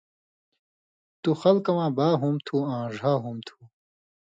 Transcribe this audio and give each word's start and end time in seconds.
تُو 1.21 1.29
خلکہ 1.41 1.71
واں 1.75 1.91
با 1.97 2.07
ہُم 2.21 2.35
تُھو 2.45 2.57
آں 2.75 2.85
ڙھا 2.93 3.13
ہُم 3.23 3.37
تُھو 3.47 3.57